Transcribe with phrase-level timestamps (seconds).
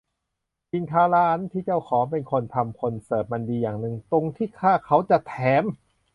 [0.71, 5.63] กินข้าวร้านที่เจ้าของเป็นคนทำคนเสิร์ฟมันดีอย่างนึงตรงที่ถ้าเขาจะแถม